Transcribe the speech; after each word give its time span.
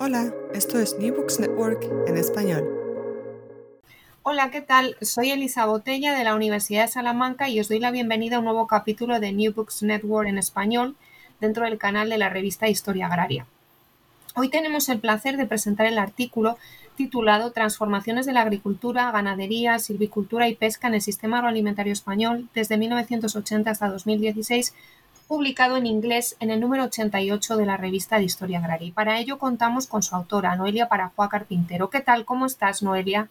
Hola, 0.00 0.34
esto 0.52 0.80
es 0.80 0.98
New 0.98 1.14
Books 1.14 1.38
Network 1.38 1.88
en 2.08 2.16
español. 2.16 2.68
Hola, 4.24 4.50
¿qué 4.50 4.60
tal? 4.60 4.96
Soy 5.00 5.30
Elisa 5.30 5.66
Botella 5.66 6.18
de 6.18 6.24
la 6.24 6.34
Universidad 6.34 6.86
de 6.86 6.92
Salamanca 6.92 7.48
y 7.48 7.60
os 7.60 7.68
doy 7.68 7.78
la 7.78 7.92
bienvenida 7.92 8.36
a 8.36 8.38
un 8.40 8.46
nuevo 8.46 8.66
capítulo 8.66 9.20
de 9.20 9.32
New 9.32 9.54
Books 9.54 9.84
Network 9.84 10.28
en 10.28 10.38
español 10.38 10.96
dentro 11.40 11.64
del 11.64 11.78
canal 11.78 12.10
de 12.10 12.18
la 12.18 12.28
revista 12.28 12.68
Historia 12.68 13.06
Agraria. 13.06 13.46
Hoy 14.34 14.48
tenemos 14.48 14.88
el 14.88 14.98
placer 14.98 15.36
de 15.36 15.46
presentar 15.46 15.86
el 15.86 15.98
artículo 15.98 16.58
titulado 16.96 17.52
Transformaciones 17.52 18.26
de 18.26 18.32
la 18.32 18.42
agricultura, 18.42 19.12
ganadería, 19.12 19.78
silvicultura 19.78 20.48
y 20.48 20.56
pesca 20.56 20.88
en 20.88 20.94
el 20.94 21.02
sistema 21.02 21.38
agroalimentario 21.38 21.92
español 21.92 22.48
desde 22.52 22.76
1980 22.78 23.70
hasta 23.70 23.88
2016 23.88 24.74
publicado 25.26 25.76
en 25.76 25.86
inglés 25.86 26.36
en 26.40 26.50
el 26.50 26.60
número 26.60 26.84
88 26.84 27.56
de 27.56 27.66
la 27.66 27.76
revista 27.76 28.18
de 28.18 28.24
Historia 28.24 28.58
Agraria. 28.58 28.88
Y 28.88 28.92
para 28.92 29.18
ello 29.18 29.38
contamos 29.38 29.86
con 29.86 30.02
su 30.02 30.14
autora, 30.14 30.56
Noelia 30.56 30.88
Parajuá 30.88 31.28
Carpintero. 31.28 31.90
¿Qué 31.90 32.00
tal? 32.00 32.24
¿Cómo 32.24 32.46
estás, 32.46 32.82
Noelia? 32.82 33.28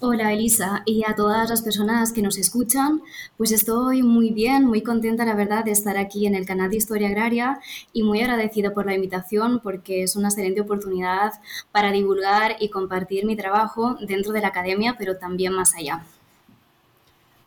Hola 0.00 0.32
Elisa 0.32 0.82
y 0.84 1.04
a 1.06 1.14
todas 1.14 1.48
las 1.48 1.62
personas 1.62 2.12
que 2.12 2.20
nos 2.20 2.36
escuchan, 2.36 3.00
pues 3.38 3.50
estoy 3.50 4.02
muy 4.02 4.30
bien, 4.30 4.64
muy 4.64 4.82
contenta 4.82 5.24
la 5.24 5.34
verdad 5.34 5.64
de 5.64 5.70
estar 5.70 5.96
aquí 5.96 6.26
en 6.26 6.34
el 6.34 6.44
canal 6.44 6.68
de 6.68 6.76
Historia 6.76 7.08
Agraria 7.08 7.60
y 7.92 8.02
muy 8.02 8.20
agradecida 8.20 8.74
por 8.74 8.84
la 8.84 8.94
invitación 8.94 9.60
porque 9.60 10.02
es 10.02 10.16
una 10.16 10.28
excelente 10.28 10.60
oportunidad 10.60 11.32
para 11.72 11.92
divulgar 11.92 12.56
y 12.60 12.68
compartir 12.68 13.24
mi 13.24 13.36
trabajo 13.36 13.96
dentro 14.00 14.32
de 14.32 14.40
la 14.42 14.48
academia, 14.48 14.96
pero 14.98 15.16
también 15.16 15.54
más 15.54 15.74
allá. 15.74 16.04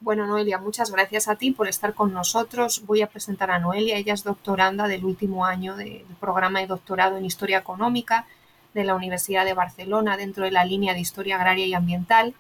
Bueno, 0.02 0.26
Noelia, 0.26 0.58
muchas 0.60 0.92
gracias 0.92 1.28
a 1.28 1.36
ti 1.36 1.52
por 1.52 1.68
estar 1.68 1.94
con 1.94 2.14
nosotros. 2.14 2.86
Voy 2.86 3.02
a 3.02 3.08
presentar 3.08 3.52
a 3.52 3.60
Noelia. 3.60 3.98
Ella 3.98 4.14
es 4.14 4.24
doctoranda 4.24 4.88
del 4.88 5.04
último 5.04 5.44
año 5.44 5.76
del 5.76 6.06
programa 6.22 6.62
de 6.62 6.68
doctorado 6.68 7.18
en 7.18 7.26
Historia 7.26 7.58
Económica 7.58 8.26
de 8.74 8.86
la 8.86 8.96
Universidad 8.96 9.44
de 9.44 9.54
Barcelona 9.54 10.16
dentro 10.16 10.46
de 10.46 10.52
la 10.52 10.64
línea 10.64 10.94
de 10.94 11.02
Historia 11.02 11.36
Agraria 11.36 11.66
y 11.66 11.74
Ambiental. 11.74 12.34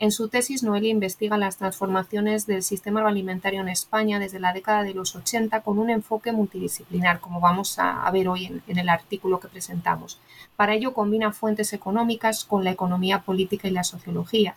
En 0.00 0.10
su 0.10 0.28
tesis, 0.28 0.64
Noelia 0.64 0.90
investiga 0.90 1.38
las 1.38 1.56
transformaciones 1.56 2.46
del 2.48 2.64
sistema 2.64 2.98
agroalimentario 2.98 3.60
en 3.60 3.68
España 3.68 4.18
desde 4.18 4.40
la 4.40 4.52
década 4.52 4.82
de 4.82 4.94
los 4.94 5.14
80 5.14 5.60
con 5.60 5.78
un 5.78 5.90
enfoque 5.90 6.32
multidisciplinar, 6.32 7.20
como 7.20 7.38
vamos 7.38 7.78
a, 7.78 8.10
ver 8.10 8.26
hoy 8.26 8.46
en, 8.46 8.62
en 8.66 8.78
el 8.78 8.88
artículo 8.88 9.38
que 9.38 9.46
presentamos. 9.46 10.18
Para 10.56 10.74
ello 10.74 10.92
combina 10.92 11.30
fuentes 11.30 11.72
económicas 11.74 12.44
con 12.44 12.64
la 12.64 12.72
economía 12.72 13.20
política 13.20 13.68
y 13.68 13.70
la 13.70 13.84
sociología 13.84 14.56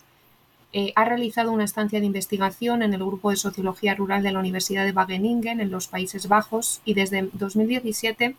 eh, 0.78 0.94
ha 0.96 1.06
realizado 1.06 1.52
una 1.52 1.64
estancia 1.64 2.00
de 2.00 2.06
investigación 2.06 2.84
en 2.84 2.94
el 2.94 3.04
Grupo 3.04 3.32
de 3.32 3.36
Sociología 3.36 3.96
Rural 3.96 4.22
de 4.22 4.32
la 4.32 4.38
Universidad 4.38 4.86
de 4.86 4.92
Wageningen 4.92 5.60
en 5.60 5.72
los 5.72 5.88
Países 5.88 6.28
Bajos 6.28 6.82
y 6.86 6.94
desde 6.94 7.32
2017 7.34 8.36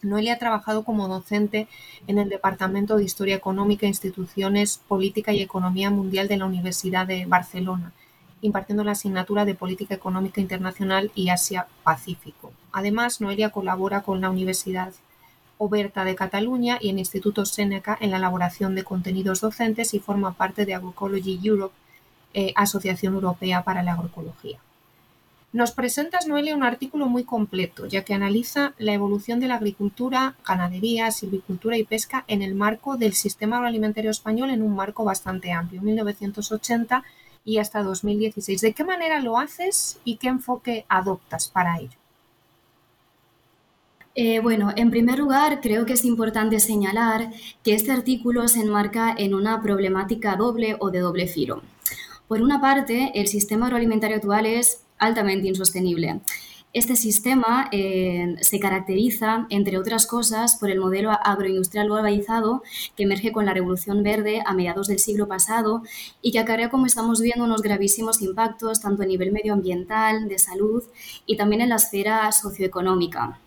Noelia 0.00 0.34
ha 0.34 0.38
trabajado 0.38 0.84
como 0.84 1.08
docente 1.08 1.66
en 2.06 2.18
el 2.18 2.28
Departamento 2.28 2.96
de 2.96 3.02
Historia 3.02 3.34
Económica, 3.34 3.84
Instituciones, 3.84 4.80
Política 4.86 5.32
y 5.32 5.42
Economía 5.42 5.90
Mundial 5.90 6.28
de 6.28 6.36
la 6.36 6.44
Universidad 6.44 7.04
de 7.04 7.26
Barcelona, 7.26 7.90
impartiendo 8.42 8.84
la 8.84 8.92
asignatura 8.92 9.44
de 9.44 9.56
Política 9.56 9.96
Económica 9.96 10.40
Internacional 10.40 11.10
y 11.16 11.30
Asia-Pacífico. 11.30 12.52
Además, 12.70 13.20
Noelia 13.20 13.50
colabora 13.50 14.02
con 14.02 14.20
la 14.20 14.30
Universidad 14.30 14.92
Oberta 15.58 16.04
de 16.04 16.14
Cataluña 16.14 16.78
y 16.80 16.90
el 16.90 16.98
Instituto 16.98 17.44
Seneca 17.46 17.96
en 18.00 18.10
la 18.10 18.18
elaboración 18.18 18.74
de 18.74 18.84
contenidos 18.84 19.40
docentes 19.40 19.94
y 19.94 20.00
forma 20.00 20.34
parte 20.34 20.66
de 20.66 20.74
Agroecology 20.74 21.40
Europe, 21.42 21.74
eh, 22.34 22.52
Asociación 22.56 23.14
Europea 23.14 23.64
para 23.64 23.82
la 23.82 23.92
Agroecología. 23.92 24.58
Nos 25.52 25.72
presentas, 25.72 26.26
Noelia, 26.26 26.54
un 26.54 26.64
artículo 26.64 27.06
muy 27.06 27.24
completo, 27.24 27.86
ya 27.86 28.04
que 28.04 28.12
analiza 28.12 28.74
la 28.76 28.92
evolución 28.92 29.40
de 29.40 29.46
la 29.46 29.54
agricultura, 29.54 30.34
ganadería, 30.46 31.10
silvicultura 31.10 31.78
y 31.78 31.84
pesca 31.84 32.24
en 32.28 32.42
el 32.42 32.54
marco 32.54 32.98
del 32.98 33.14
sistema 33.14 33.56
agroalimentario 33.56 34.10
español 34.10 34.50
en 34.50 34.60
un 34.60 34.76
marco 34.76 35.04
bastante 35.04 35.52
amplio, 35.52 35.80
1980 35.80 37.04
y 37.46 37.58
hasta 37.58 37.82
2016. 37.82 38.60
¿De 38.60 38.74
qué 38.74 38.84
manera 38.84 39.20
lo 39.20 39.38
haces 39.38 39.98
y 40.04 40.16
qué 40.16 40.28
enfoque 40.28 40.84
adoptas 40.88 41.48
para 41.48 41.78
ello? 41.78 41.96
Eh, 44.18 44.40
bueno, 44.40 44.72
en 44.76 44.90
primer 44.90 45.18
lugar, 45.18 45.60
creo 45.60 45.84
que 45.84 45.92
es 45.92 46.06
importante 46.06 46.58
señalar 46.58 47.30
que 47.62 47.74
este 47.74 47.92
artículo 47.92 48.48
se 48.48 48.60
enmarca 48.60 49.14
en 49.16 49.34
una 49.34 49.60
problemática 49.60 50.36
doble 50.36 50.74
o 50.80 50.90
de 50.90 51.00
doble 51.00 51.26
filo. 51.26 51.60
Por 52.26 52.40
una 52.40 52.58
parte, 52.58 53.12
el 53.14 53.26
sistema 53.28 53.66
agroalimentario 53.66 54.16
actual 54.16 54.46
es 54.46 54.84
altamente 54.98 55.48
insostenible. 55.48 56.20
Este 56.72 56.96
sistema 56.96 57.68
eh, 57.72 58.36
se 58.40 58.58
caracteriza, 58.58 59.46
entre 59.50 59.76
otras 59.76 60.06
cosas, 60.06 60.56
por 60.56 60.70
el 60.70 60.80
modelo 60.80 61.10
agroindustrial 61.10 61.86
globalizado 61.86 62.62
que 62.96 63.02
emerge 63.02 63.32
con 63.32 63.44
la 63.44 63.52
Revolución 63.52 64.02
Verde 64.02 64.42
a 64.46 64.54
mediados 64.54 64.86
del 64.86 64.98
siglo 64.98 65.28
pasado 65.28 65.82
y 66.22 66.32
que 66.32 66.38
acarrea, 66.38 66.70
como 66.70 66.86
estamos 66.86 67.20
viendo, 67.20 67.44
unos 67.44 67.60
gravísimos 67.60 68.22
impactos 68.22 68.80
tanto 68.80 69.02
a 69.02 69.06
nivel 69.06 69.30
medioambiental, 69.30 70.26
de 70.26 70.38
salud 70.38 70.82
y 71.26 71.36
también 71.36 71.60
en 71.60 71.68
la 71.68 71.76
esfera 71.76 72.32
socioeconómica. 72.32 73.40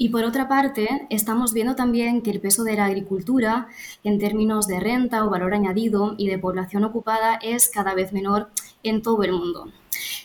Y 0.00 0.10
por 0.10 0.22
otra 0.22 0.46
parte, 0.46 1.08
estamos 1.10 1.52
viendo 1.52 1.74
también 1.74 2.22
que 2.22 2.30
el 2.30 2.40
peso 2.40 2.62
de 2.62 2.74
la 2.74 2.84
agricultura 2.84 3.66
en 4.04 4.20
términos 4.20 4.68
de 4.68 4.78
renta 4.78 5.24
o 5.24 5.30
valor 5.30 5.54
añadido 5.54 6.14
y 6.16 6.28
de 6.28 6.38
población 6.38 6.84
ocupada 6.84 7.40
es 7.42 7.68
cada 7.68 7.94
vez 7.94 8.12
menor 8.12 8.48
en 8.84 9.02
todo 9.02 9.24
el 9.24 9.32
mundo. 9.32 9.72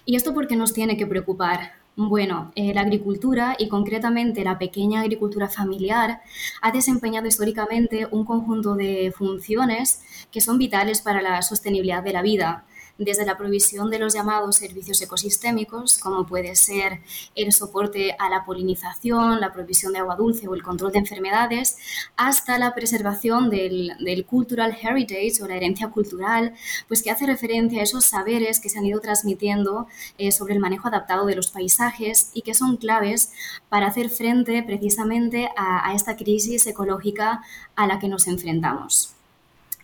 ¿Y 0.05 0.15
esto 0.15 0.35
por 0.35 0.45
qué 0.47 0.55
nos 0.55 0.73
tiene 0.73 0.95
que 0.95 1.07
preocupar? 1.07 1.71
Bueno, 1.95 2.51
eh, 2.55 2.71
la 2.75 2.81
agricultura 2.81 3.55
y 3.57 3.67
concretamente 3.67 4.43
la 4.43 4.59
pequeña 4.59 5.01
agricultura 5.01 5.49
familiar 5.49 6.21
ha 6.61 6.71
desempeñado 6.71 7.27
históricamente 7.27 8.07
un 8.11 8.25
conjunto 8.25 8.75
de 8.75 9.11
funciones 9.15 10.03
que 10.31 10.41
son 10.41 10.59
vitales 10.59 11.01
para 11.01 11.23
la 11.23 11.41
sostenibilidad 11.41 12.03
de 12.03 12.13
la 12.13 12.21
vida, 12.21 12.65
desde 12.97 13.25
la 13.25 13.37
provisión 13.37 13.89
de 13.89 13.99
los 13.99 14.13
llamados 14.13 14.57
servicios 14.57 15.01
ecosistémicos, 15.01 15.97
como 15.97 16.25
puede 16.25 16.55
ser 16.55 16.99
el 17.35 17.51
soporte 17.51 18.15
a 18.19 18.29
la 18.29 18.45
polinización, 18.45 19.39
la 19.39 19.51
provisión 19.51 19.93
de 19.93 19.99
agua 19.99 20.15
dulce 20.15 20.47
o 20.47 20.53
el 20.53 20.63
control 20.63 20.91
de 20.91 20.99
enfermedades, 20.99 21.77
hasta 22.15 22.59
la 22.59 22.75
preservación 22.75 23.49
del, 23.49 24.25
cultural 24.29 24.77
heritage 24.79 25.41
o 25.41 25.47
la 25.47 25.55
herencia 25.55 25.89
cultural, 25.89 26.53
pues 26.87 27.01
que 27.01 27.11
hace 27.11 27.25
referencia 27.25 27.79
a 27.79 27.83
esos 27.83 28.05
saberes 28.05 28.59
que 28.59 28.69
se 28.69 28.77
han 28.77 28.85
ido 28.85 28.99
transmitiendo 28.99 29.87
eh, 30.17 30.31
sobre 30.31 30.53
el 30.53 30.59
manejo 30.59 30.87
adaptado 30.87 31.25
de 31.25 31.35
los 31.35 31.51
paisajes 31.51 32.29
y 32.33 32.41
que 32.43 32.53
son 32.53 32.77
claves 32.77 33.31
para 33.69 33.87
hacer 33.87 34.09
frente 34.09 34.63
precisamente 34.63 35.49
a 35.55 35.93
esta 35.93 36.15
crisis 36.15 36.67
ecológica 36.67 37.41
a 37.75 37.87
la 37.87 37.99
que 37.99 38.07
nos 38.07 38.27
enfrentamos. 38.27 39.15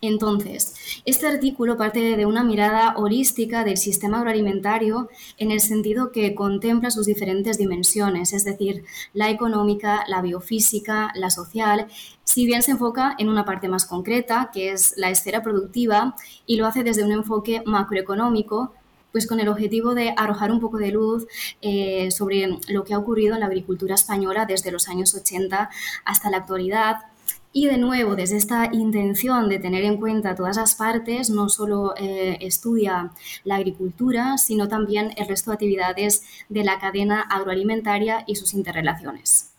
Entonces, 0.02 0.74
este 1.04 1.26
artículo 1.26 1.76
parte 1.76 2.16
de 2.16 2.26
una 2.26 2.42
mirada 2.42 2.94
holística 2.96 3.64
del 3.64 3.76
sistema 3.76 4.18
agroalimentario 4.18 5.10
en 5.36 5.50
el 5.50 5.60
sentido 5.60 6.10
que 6.10 6.34
contempla 6.34 6.90
sus 6.90 7.06
diferentes 7.06 7.58
dimensiones, 7.58 8.32
es 8.32 8.44
decir, 8.44 8.84
la 9.12 9.28
económica, 9.28 10.04
la 10.08 10.22
biofísica, 10.22 11.12
la 11.14 11.30
social, 11.30 11.86
si 12.24 12.46
bien 12.46 12.62
se 12.62 12.72
enfoca 12.72 13.14
en 13.18 13.28
una 13.28 13.44
parte 13.44 13.68
más 13.68 13.84
concreta, 13.84 14.50
que 14.52 14.72
es 14.72 14.94
la 14.96 15.10
esfera 15.10 15.42
productiva, 15.42 16.14
y 16.46 16.56
lo 16.56 16.66
hace 16.66 16.82
desde 16.82 17.04
un 17.04 17.12
enfoque 17.12 17.62
macroeconómico, 17.66 18.72
pues 19.12 19.26
con 19.26 19.40
el 19.40 19.48
objetivo 19.48 19.94
de 19.94 20.14
arrojar 20.16 20.52
un 20.52 20.60
poco 20.60 20.78
de 20.78 20.92
luz 20.92 21.26
eh, 21.60 22.10
sobre 22.10 22.58
lo 22.68 22.84
que 22.84 22.94
ha 22.94 22.98
ocurrido 22.98 23.34
en 23.34 23.40
la 23.40 23.46
agricultura 23.46 23.96
española 23.96 24.46
desde 24.46 24.70
los 24.70 24.88
años 24.88 25.14
80 25.14 25.68
hasta 26.04 26.30
la 26.30 26.38
actualidad, 26.38 27.09
y 27.52 27.66
de 27.66 27.78
nuevo, 27.78 28.14
desde 28.14 28.36
esta 28.36 28.68
intención 28.72 29.48
de 29.48 29.58
tener 29.58 29.84
en 29.84 29.96
cuenta 29.96 30.36
todas 30.36 30.56
las 30.56 30.76
partes, 30.76 31.30
no 31.30 31.48
solo 31.48 31.94
eh, 31.96 32.38
estudia 32.40 33.10
la 33.42 33.56
agricultura, 33.56 34.38
sino 34.38 34.68
también 34.68 35.12
el 35.16 35.26
resto 35.26 35.50
de 35.50 35.54
actividades 35.54 36.22
de 36.48 36.62
la 36.62 36.78
cadena 36.78 37.22
agroalimentaria 37.22 38.22
y 38.26 38.36
sus 38.36 38.54
interrelaciones. 38.54 39.50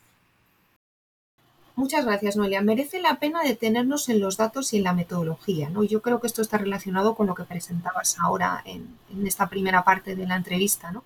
Muchas 1.76 2.06
gracias, 2.06 2.38
Noelia. 2.38 2.62
Merece 2.62 3.02
la 3.02 3.20
pena 3.20 3.44
detenernos 3.44 4.08
en 4.08 4.20
los 4.20 4.38
datos 4.38 4.72
y 4.74 4.78
en 4.78 4.84
la 4.84 4.94
metodología. 4.94 5.70
¿no? 5.70 5.84
Yo 5.84 6.02
creo 6.02 6.22
que 6.22 6.28
esto 6.28 6.42
está 6.42 6.58
relacionado 6.58 7.16
con 7.16 7.28
lo 7.28 7.36
que 7.36 7.44
presentabas 7.44 8.18
ahora 8.20 8.62
en, 8.66 8.98
en 9.12 9.28
esta 9.28 9.50
primera 9.50 9.84
parte 9.84 10.16
de 10.16 10.28
la 10.28 10.36
entrevista. 10.36 10.92
¿no? 10.92 11.04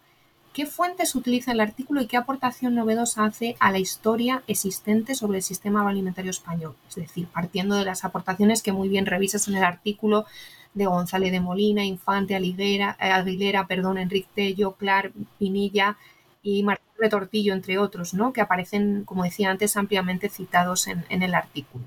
¿Qué 0.56 0.66
fuentes 0.66 1.16
utiliza 1.16 1.52
el 1.52 1.60
artículo 1.60 2.00
y 2.02 2.08
qué 2.08 2.16
aportación 2.16 2.76
novedosa 2.76 3.26
hace 3.26 3.58
a 3.60 3.74
la 3.74 3.80
historia 3.80 4.42
existente 4.48 5.14
sobre 5.14 5.40
el 5.40 5.44
sistema 5.44 5.86
alimentario 5.86 6.32
español? 6.32 6.78
Es 6.88 6.96
decir, 6.96 7.28
partiendo 7.28 7.76
de 7.76 7.84
las 7.84 8.06
aportaciones 8.06 8.64
que 8.64 8.72
muy 8.72 8.88
bien 8.88 9.06
revisas 9.06 9.50
en 9.50 9.56
el 9.56 9.66
artículo 9.66 10.24
de 10.74 10.86
González 10.86 11.34
de 11.34 11.42
Molina, 11.42 11.84
Infante, 11.84 12.36
Aguilera, 12.36 12.96
eh, 13.02 13.12
Aguilera 13.12 13.68
perdón, 13.68 13.98
Enrique 13.98 14.30
Tello, 14.34 14.76
Clar, 14.76 15.12
Pinilla 15.38 15.98
y 16.42 16.64
Martín 16.64 16.88
Retortillo, 17.00 17.54
entre 17.54 17.78
otros, 17.78 18.14
¿no? 18.14 18.32
que 18.32 18.40
aparecen, 18.40 19.04
como 19.04 19.26
decía 19.26 19.52
antes, 19.52 19.76
ampliamente 19.76 20.30
citados 20.30 20.88
en, 20.88 21.04
en 21.10 21.22
el 21.22 21.36
artículo. 21.36 21.84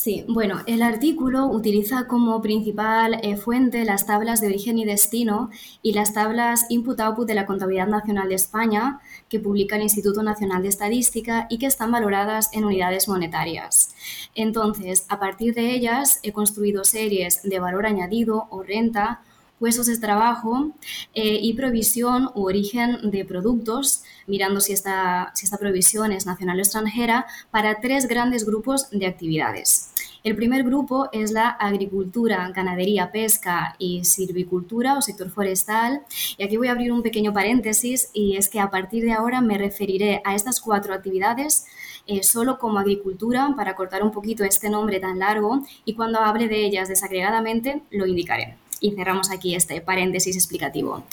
Sí, 0.00 0.24
bueno, 0.28 0.60
el 0.66 0.82
artículo 0.82 1.46
utiliza 1.46 2.06
como 2.06 2.40
principal 2.40 3.18
eh, 3.24 3.36
fuente 3.36 3.84
las 3.84 4.06
tablas 4.06 4.40
de 4.40 4.46
origen 4.46 4.78
y 4.78 4.84
destino 4.84 5.50
y 5.82 5.92
las 5.92 6.14
tablas 6.14 6.66
input-output 6.68 7.26
de 7.26 7.34
la 7.34 7.46
Contabilidad 7.46 7.88
Nacional 7.88 8.28
de 8.28 8.36
España 8.36 9.00
que 9.28 9.40
publica 9.40 9.74
el 9.74 9.82
Instituto 9.82 10.22
Nacional 10.22 10.62
de 10.62 10.68
Estadística 10.68 11.48
y 11.50 11.58
que 11.58 11.66
están 11.66 11.90
valoradas 11.90 12.48
en 12.52 12.64
unidades 12.64 13.08
monetarias. 13.08 13.92
Entonces, 14.36 15.04
a 15.08 15.18
partir 15.18 15.52
de 15.52 15.74
ellas 15.74 16.20
he 16.22 16.30
construido 16.30 16.84
series 16.84 17.42
de 17.42 17.58
valor 17.58 17.84
añadido 17.84 18.46
o 18.50 18.62
renta 18.62 19.22
puestos 19.58 19.86
de 19.86 19.98
trabajo 19.98 20.72
eh, 21.14 21.38
y 21.42 21.54
provisión 21.54 22.30
u 22.34 22.46
origen 22.46 23.10
de 23.10 23.24
productos, 23.24 24.02
mirando 24.26 24.60
si 24.60 24.72
esta, 24.72 25.32
si 25.34 25.44
esta 25.44 25.58
provisión 25.58 26.12
es 26.12 26.26
nacional 26.26 26.58
o 26.58 26.60
extranjera, 26.60 27.26
para 27.50 27.80
tres 27.80 28.06
grandes 28.06 28.44
grupos 28.44 28.90
de 28.90 29.06
actividades. 29.06 29.92
El 30.24 30.34
primer 30.34 30.64
grupo 30.64 31.08
es 31.12 31.30
la 31.30 31.48
agricultura, 31.48 32.50
ganadería, 32.54 33.12
pesca 33.12 33.76
y 33.78 34.04
silvicultura 34.04 34.98
o 34.98 35.02
sector 35.02 35.30
forestal. 35.30 36.02
Y 36.36 36.42
aquí 36.42 36.56
voy 36.56 36.68
a 36.68 36.72
abrir 36.72 36.92
un 36.92 37.02
pequeño 37.02 37.32
paréntesis 37.32 38.10
y 38.12 38.36
es 38.36 38.48
que 38.48 38.60
a 38.60 38.70
partir 38.70 39.04
de 39.04 39.12
ahora 39.12 39.40
me 39.40 39.56
referiré 39.56 40.20
a 40.24 40.34
estas 40.34 40.60
cuatro 40.60 40.92
actividades 40.92 41.66
eh, 42.06 42.22
solo 42.22 42.58
como 42.58 42.78
agricultura 42.78 43.54
para 43.56 43.74
cortar 43.76 44.02
un 44.02 44.10
poquito 44.10 44.44
este 44.44 44.70
nombre 44.70 44.98
tan 44.98 45.18
largo 45.18 45.62
y 45.84 45.94
cuando 45.94 46.20
hable 46.20 46.48
de 46.48 46.64
ellas 46.64 46.88
desagregadamente 46.88 47.82
lo 47.90 48.06
indicaré. 48.06 48.56
Y 48.80 48.92
cerramos 48.92 49.30
aquí 49.30 49.54
este 49.54 49.80
paréntesis 49.80 50.36
explicativo. 50.36 51.04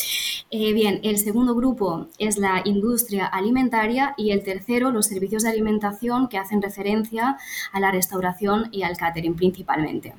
Eh, 0.52 0.74
bien, 0.74 1.00
el 1.04 1.18
segundo 1.18 1.56
grupo 1.56 2.08
es 2.20 2.38
la 2.38 2.62
industria 2.66 3.26
alimentaria 3.26 4.14
y 4.18 4.32
el 4.32 4.44
tercero 4.44 4.92
los 4.92 5.08
servicios 5.08 5.44
de 5.44 5.50
alimentación 5.50 6.28
que 6.28 6.38
hacen 6.38 6.62
referencia 6.62 7.38
a 7.72 7.80
la 7.80 7.92
restauración 7.92 8.70
y 8.72 8.84
al 8.84 8.98
catering 8.98 9.36
principalmente. 9.36 10.14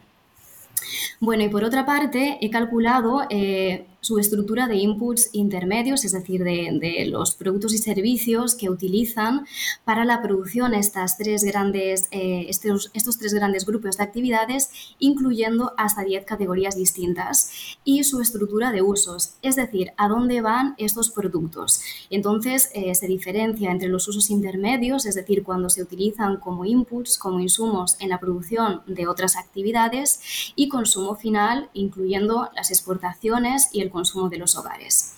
Bueno, 1.21 1.45
y 1.45 1.49
por 1.49 1.65
otra 1.65 1.87
parte, 1.87 2.39
he 2.41 2.51
calculado 2.51 3.27
eh, 3.31 3.87
su 4.07 4.21
estructura 4.21 4.69
de 4.69 4.77
inputs 4.77 5.31
intermedios, 5.33 6.05
es 6.05 6.13
decir, 6.13 6.45
de, 6.45 7.07
los 7.11 7.35
productos 7.35 7.75
y 7.75 7.79
servicios 7.79 8.55
que 8.55 8.71
utilizan 8.71 9.47
para 9.85 10.05
la 10.05 10.23
producción 10.23 10.75
estas 10.75 11.19
tres 11.19 11.43
grandes, 11.43 12.05
eh, 12.13 12.47
estos, 12.49 12.93
estos, 12.95 13.19
tres 13.19 13.35
grandes 13.35 13.67
grupos 13.67 13.97
de 13.97 14.05
actividades, 14.05 14.71
incluyendo 15.01 15.73
hasta 15.77 16.05
10 16.05 16.25
categorías 16.25 16.77
distintas, 16.77 17.51
y 17.85 18.05
su 18.05 18.21
estructura 18.21 18.71
de 18.71 18.83
usos, 18.83 19.35
es 19.43 19.57
decir, 19.57 19.91
a 19.97 20.07
dónde 20.07 20.41
van 20.41 20.77
estos 20.79 21.11
productos. 21.11 21.81
Entonces, 22.09 22.71
eh, 22.75 22.95
se 22.95 23.09
diferencia 23.09 23.73
entre 23.73 23.89
los 23.89 24.07
usos 24.07 24.31
intermedios, 24.31 25.05
es 25.07 25.17
decir, 25.17 25.43
cuando 25.43 25.69
se 25.69 25.83
utilizan 25.83 26.37
como 26.37 26.65
inputs, 26.65 27.19
como 27.19 27.41
insumos 27.41 27.97
en 27.99 28.11
la 28.11 28.21
producción 28.21 28.83
de 28.87 29.09
otras 29.09 29.37
actividades, 29.37 30.21
y 30.55 30.69
consumo 30.69 31.17
final, 31.17 31.71
incluyendo 31.75 32.51
las 32.55 32.71
exportaciones 32.71 33.69
y 33.73 33.81
el 33.81 33.91
consumo 33.97 34.29
de 34.29 34.37
los 34.37 34.57
hogares. 34.57 35.15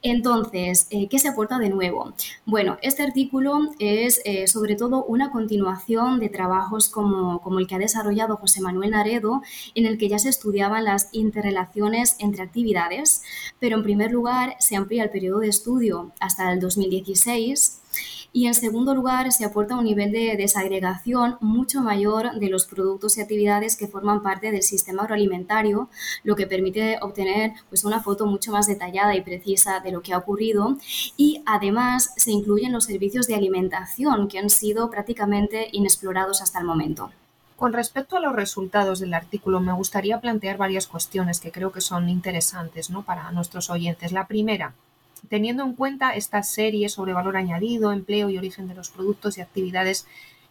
Entonces, 0.00 0.86
eh, 0.90 1.06
¿qué 1.08 1.18
se 1.18 1.28
aporta 1.28 1.58
de 1.58 1.68
nuevo? 1.68 2.14
Bueno, 2.46 2.78
este 2.80 3.02
artículo 3.02 3.70
es 3.78 4.22
eh, 4.24 4.48
sobre 4.48 4.74
todo 4.74 5.04
una 5.04 5.30
continuación 5.30 6.18
de 6.18 6.30
trabajos 6.30 6.88
como, 6.88 7.42
como, 7.42 7.58
el 7.58 7.66
que 7.66 7.74
ha 7.74 7.78
desarrollado 7.78 8.36
José 8.36 8.62
Manuel 8.62 8.92
Naredo, 8.92 9.42
en 9.74 9.84
el 9.84 9.98
que 9.98 10.08
ya 10.08 10.18
se 10.18 10.30
estudiaban 10.30 10.84
las 10.84 11.10
interrelaciones 11.12 12.16
entre 12.20 12.42
actividades, 12.42 13.22
pero 13.60 13.76
en 13.76 13.82
primer 13.82 14.10
lugar 14.10 14.56
se 14.58 14.76
amplía 14.76 15.04
el 15.04 15.10
periodo 15.10 15.40
de 15.40 15.48
estudio 15.48 16.12
hasta 16.20 16.50
el 16.52 16.58
2016 16.58 17.82
y 18.34 18.46
en 18.46 18.54
segundo 18.54 18.94
lugar, 18.94 19.30
se 19.30 19.44
aporta 19.44 19.76
un 19.76 19.84
nivel 19.84 20.10
de 20.10 20.36
desagregación 20.38 21.36
mucho 21.40 21.82
mayor 21.82 22.38
de 22.38 22.48
los 22.48 22.66
productos 22.66 23.18
y 23.18 23.20
actividades 23.20 23.76
que 23.76 23.88
forman 23.88 24.22
parte 24.22 24.50
del 24.50 24.62
sistema 24.62 25.02
agroalimentario, 25.02 25.90
lo 26.24 26.34
que 26.34 26.46
permite 26.46 26.98
obtener 27.02 27.52
pues, 27.68 27.84
una 27.84 28.02
foto 28.02 28.26
mucho 28.26 28.50
más 28.50 28.66
detallada 28.66 29.14
y 29.14 29.20
precisa 29.20 29.80
de 29.80 29.92
lo 29.92 30.00
que 30.00 30.14
ha 30.14 30.18
ocurrido. 30.18 30.78
Y 31.18 31.42
además 31.44 32.14
se 32.16 32.30
incluyen 32.30 32.72
los 32.72 32.84
servicios 32.84 33.26
de 33.26 33.34
alimentación 33.34 34.28
que 34.28 34.38
han 34.38 34.48
sido 34.48 34.90
prácticamente 34.90 35.68
inexplorados 35.72 36.40
hasta 36.40 36.58
el 36.58 36.64
momento. 36.64 37.10
Con 37.56 37.74
respecto 37.74 38.16
a 38.16 38.20
los 38.20 38.34
resultados 38.34 38.98
del 38.98 39.12
artículo, 39.12 39.60
me 39.60 39.74
gustaría 39.74 40.20
plantear 40.20 40.56
varias 40.56 40.86
cuestiones 40.86 41.38
que 41.38 41.52
creo 41.52 41.70
que 41.70 41.82
son 41.82 42.08
interesantes 42.08 42.88
¿no? 42.88 43.02
para 43.02 43.30
nuestros 43.30 43.68
oyentes. 43.68 44.10
La 44.10 44.26
primera, 44.26 44.74
Teniendo 45.28 45.64
en 45.64 45.74
cuenta 45.74 46.14
esta 46.14 46.42
serie 46.42 46.88
sobre 46.88 47.12
valor 47.12 47.36
añadido, 47.36 47.92
empleo 47.92 48.30
y 48.30 48.38
origen 48.38 48.66
de 48.68 48.74
los 48.74 48.90
productos 48.90 49.38
y 49.38 49.40
actividades 49.40 50.06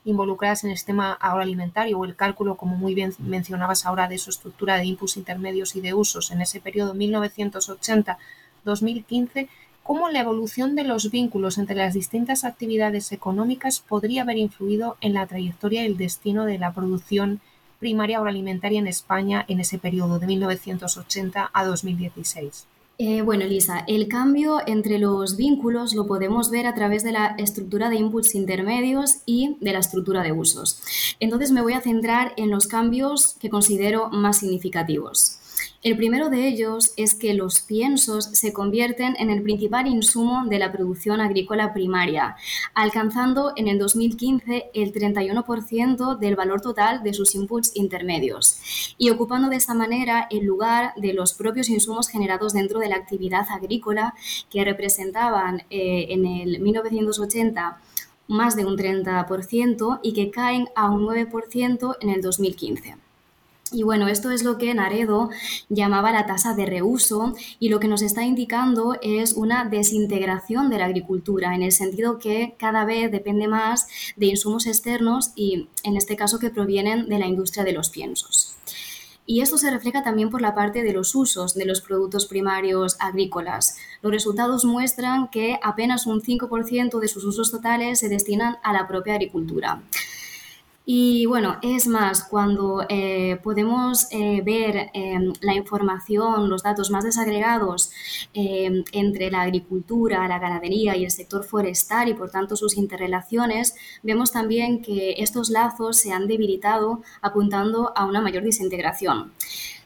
involucradas 0.05 0.63
en 0.63 0.69
el 0.71 0.77
sistema 0.77 1.11
agroalimentario 1.13 1.99
o 1.99 2.05
el 2.05 2.15
cálculo, 2.15 2.55
como 2.55 2.75
muy 2.75 2.95
bien 2.95 3.13
mencionabas 3.19 3.85
ahora, 3.85 4.07
de 4.07 4.17
su 4.17 4.31
estructura 4.31 4.77
de 4.77 4.85
inputs 4.85 5.17
intermedios 5.17 5.75
y 5.75 5.81
de 5.81 5.93
usos 5.93 6.31
en 6.31 6.41
ese 6.41 6.59
periodo 6.59 6.95
1980-2015, 6.95 9.47
cómo 9.83 10.09
la 10.09 10.21
evolución 10.21 10.75
de 10.75 10.83
los 10.83 11.11
vínculos 11.11 11.57
entre 11.57 11.75
las 11.75 11.93
distintas 11.93 12.43
actividades 12.43 13.11
económicas 13.11 13.79
podría 13.79 14.23
haber 14.23 14.37
influido 14.37 14.97
en 15.01 15.13
la 15.13 15.27
trayectoria 15.27 15.83
y 15.83 15.87
el 15.87 15.97
destino 15.97 16.45
de 16.45 16.57
la 16.57 16.73
producción 16.73 17.41
primaria 17.79 18.17
agroalimentaria 18.17 18.79
en 18.79 18.87
España 18.87 19.45
en 19.47 19.59
ese 19.59 19.77
periodo 19.79 20.19
de 20.19 20.27
1980 20.27 21.49
a 21.51 21.65
2016. 21.65 22.67
Eh, 23.03 23.23
bueno, 23.23 23.45
Elisa, 23.45 23.83
el 23.87 24.07
cambio 24.07 24.59
entre 24.67 24.99
los 24.99 25.35
vínculos 25.35 25.95
lo 25.95 26.05
podemos 26.05 26.51
ver 26.51 26.67
a 26.67 26.75
través 26.75 27.03
de 27.03 27.11
la 27.11 27.33
estructura 27.39 27.89
de 27.89 27.95
inputs 27.95 28.35
intermedios 28.35 29.23
y 29.25 29.57
de 29.59 29.73
la 29.73 29.79
estructura 29.79 30.21
de 30.21 30.33
usos. 30.33 30.79
Entonces 31.19 31.51
me 31.51 31.63
voy 31.63 31.73
a 31.73 31.81
centrar 31.81 32.31
en 32.37 32.51
los 32.51 32.67
cambios 32.67 33.37
que 33.39 33.49
considero 33.49 34.11
más 34.11 34.37
significativos. 34.37 35.40
El 35.83 35.97
primero 35.97 36.29
de 36.29 36.47
ellos 36.47 36.93
es 36.95 37.15
que 37.15 37.33
los 37.33 37.61
piensos 37.61 38.25
se 38.25 38.53
convierten 38.53 39.15
en 39.17 39.31
el 39.31 39.41
principal 39.41 39.87
insumo 39.87 40.45
de 40.45 40.59
la 40.59 40.71
producción 40.71 41.21
agrícola 41.21 41.73
primaria, 41.73 42.35
alcanzando 42.75 43.53
en 43.55 43.67
el 43.67 43.79
2015 43.79 44.69
el 44.75 44.93
31% 44.93 46.19
del 46.19 46.35
valor 46.35 46.61
total 46.61 47.01
de 47.01 47.15
sus 47.15 47.33
inputs 47.33 47.71
intermedios 47.73 48.93
y 48.99 49.09
ocupando 49.09 49.49
de 49.49 49.55
esta 49.55 49.73
manera 49.73 50.27
el 50.29 50.45
lugar 50.45 50.93
de 50.97 51.13
los 51.13 51.33
propios 51.33 51.67
insumos 51.67 52.09
generados 52.09 52.53
dentro 52.53 52.79
de 52.79 52.89
la 52.89 52.97
actividad 52.97 53.47
agrícola 53.49 54.13
que 54.51 54.63
representaban 54.63 55.63
eh, 55.71 56.05
en 56.09 56.27
el 56.27 56.59
1980 56.59 57.79
más 58.27 58.55
de 58.55 58.65
un 58.65 58.77
30% 58.77 59.99
y 60.03 60.13
que 60.13 60.29
caen 60.29 60.69
a 60.75 60.91
un 60.91 61.07
9% 61.07 61.97
en 62.01 62.09
el 62.11 62.21
2015. 62.21 63.00
Y 63.73 63.83
bueno, 63.83 64.09
esto 64.09 64.31
es 64.31 64.43
lo 64.43 64.57
que 64.57 64.73
Naredo 64.73 65.29
llamaba 65.69 66.11
la 66.11 66.25
tasa 66.25 66.53
de 66.53 66.65
reuso 66.65 67.33
y 67.57 67.69
lo 67.69 67.79
que 67.79 67.87
nos 67.87 68.01
está 68.01 68.23
indicando 68.23 68.97
es 69.01 69.33
una 69.33 69.63
desintegración 69.63 70.69
de 70.69 70.77
la 70.77 70.85
agricultura, 70.85 71.55
en 71.55 71.63
el 71.63 71.71
sentido 71.71 72.19
que 72.19 72.55
cada 72.59 72.83
vez 72.83 73.11
depende 73.11 73.47
más 73.47 73.87
de 74.17 74.25
insumos 74.25 74.67
externos 74.67 75.31
y 75.35 75.69
en 75.83 75.95
este 75.95 76.17
caso 76.17 76.37
que 76.37 76.49
provienen 76.49 77.07
de 77.07 77.19
la 77.19 77.27
industria 77.27 77.63
de 77.63 77.71
los 77.71 77.89
piensos. 77.89 78.57
Y 79.25 79.39
esto 79.39 79.57
se 79.57 79.71
refleja 79.71 80.03
también 80.03 80.29
por 80.29 80.41
la 80.41 80.53
parte 80.53 80.83
de 80.83 80.91
los 80.91 81.15
usos 81.15 81.53
de 81.53 81.63
los 81.63 81.79
productos 81.79 82.25
primarios 82.25 82.97
agrícolas. 82.99 83.77
Los 84.01 84.11
resultados 84.11 84.65
muestran 84.65 85.29
que 85.29 85.57
apenas 85.63 86.07
un 86.07 86.21
5% 86.21 86.99
de 86.99 87.07
sus 87.07 87.23
usos 87.23 87.51
totales 87.51 87.99
se 87.99 88.09
destinan 88.09 88.57
a 88.63 88.73
la 88.73 88.89
propia 88.89 89.13
agricultura. 89.13 89.83
Y 90.85 91.27
bueno, 91.27 91.57
es 91.61 91.85
más, 91.87 92.23
cuando 92.23 92.85
eh, 92.89 93.39
podemos 93.43 94.07
eh, 94.11 94.41
ver 94.43 94.89
em, 94.93 95.31
la 95.41 95.53
información, 95.53 96.49
los 96.49 96.63
datos 96.63 96.89
más 96.89 97.03
desagregados 97.03 97.91
em, 98.33 98.83
entre 98.91 99.29
la 99.29 99.41
agricultura, 99.41 100.27
la 100.27 100.39
ganadería 100.39 100.97
y 100.97 101.05
el 101.05 101.11
sector 101.11 101.43
forestal 101.43 102.09
y 102.09 102.15
por 102.15 102.31
tanto 102.31 102.55
sus 102.55 102.77
interrelaciones, 102.77 103.75
vemos 104.01 104.31
también 104.31 104.81
que 104.81 105.15
estos 105.19 105.49
lazos 105.51 105.97
se 105.97 106.13
han 106.13 106.27
debilitado 106.27 107.01
apuntando 107.21 107.93
a 107.95 108.05
una 108.05 108.21
mayor 108.21 108.43
desintegración. 108.43 109.33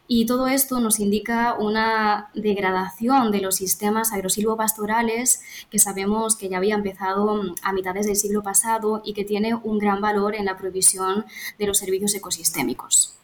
Y 0.08 0.28
todo 0.28 0.48
esto 0.48 0.80
nos 0.80 1.00
indica 1.00 1.56
una 1.58 2.30
degradación 2.36 3.32
de 3.32 3.42
los 3.42 3.56
sistemas 3.56 4.14
agrosilvopastorales 4.14 5.42
que 5.72 5.80
sabemos 5.80 6.36
que 6.36 6.48
ya 6.48 6.58
había 6.58 6.76
empezado 6.76 7.42
a 7.64 7.74
mitades 7.74 8.06
del 8.06 8.16
siglo 8.16 8.44
pasado 8.44 9.02
y 9.04 9.14
que 9.14 9.26
tiene 9.26 9.56
un 9.56 9.80
gran 9.80 10.02
valor 10.02 10.36
en 10.36 10.46
la 10.46 10.58
provisión 10.58 11.26
de 11.58 11.66
los 11.66 11.80
servicios 11.80 12.14
ecosistémicos. 12.14 13.16